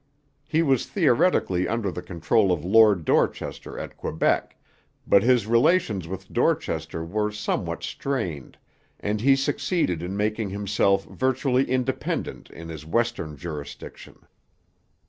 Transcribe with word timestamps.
He 0.47 0.63
was 0.63 0.87
theoretically 0.87 1.67
under 1.67 1.91
the 1.91 2.01
control 2.01 2.51
of 2.51 2.65
Lord 2.65 3.05
Dorchester 3.05 3.77
at 3.77 3.97
Quebec; 3.97 4.57
but 5.05 5.21
his 5.21 5.45
relations 5.45 6.07
with 6.07 6.33
Dorchester 6.33 7.05
were 7.05 7.31
somewhat 7.31 7.83
strained, 7.83 8.57
and 8.99 9.21
he 9.21 9.35
succeeded 9.35 10.01
in 10.01 10.17
making 10.17 10.49
himself 10.49 11.05
virtually 11.05 11.69
independent 11.69 12.49
in 12.49 12.67
his 12.67 12.83
western 12.83 13.37
jurisdiction. 13.37 14.25